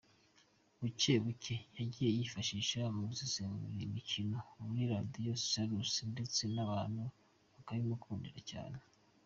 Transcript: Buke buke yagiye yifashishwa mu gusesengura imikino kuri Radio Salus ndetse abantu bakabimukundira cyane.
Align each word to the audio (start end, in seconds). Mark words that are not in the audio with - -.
Buke 0.79 1.13
buke 1.23 1.55
yagiye 1.77 2.09
yifashishwa 2.17 2.83
mu 2.97 3.03
gusesengura 3.09 3.79
imikino 3.87 4.35
kuri 4.49 4.81
Radio 4.93 5.31
Salus 5.47 5.91
ndetse 6.13 6.41
abantu 6.63 7.03
bakabimukundira 7.53 8.41
cyane. 8.51 8.79